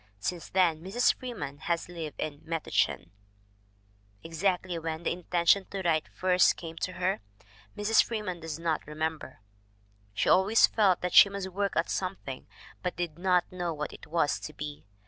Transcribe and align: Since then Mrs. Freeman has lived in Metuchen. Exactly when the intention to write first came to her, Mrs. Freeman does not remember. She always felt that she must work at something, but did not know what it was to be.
Since 0.17 0.49
then 0.49 0.81
Mrs. 0.81 1.13
Freeman 1.13 1.59
has 1.59 1.87
lived 1.87 2.19
in 2.19 2.41
Metuchen. 2.43 3.11
Exactly 4.23 4.79
when 4.79 5.03
the 5.03 5.11
intention 5.11 5.65
to 5.65 5.83
write 5.83 6.07
first 6.07 6.57
came 6.57 6.75
to 6.77 6.93
her, 6.93 7.19
Mrs. 7.77 8.03
Freeman 8.03 8.39
does 8.39 8.57
not 8.57 8.87
remember. 8.87 9.41
She 10.15 10.27
always 10.27 10.65
felt 10.65 11.01
that 11.01 11.13
she 11.13 11.29
must 11.29 11.49
work 11.49 11.73
at 11.75 11.87
something, 11.91 12.47
but 12.81 12.95
did 12.95 13.19
not 13.19 13.51
know 13.51 13.75
what 13.75 13.93
it 13.93 14.07
was 14.07 14.39
to 14.39 14.53
be. 14.53 14.87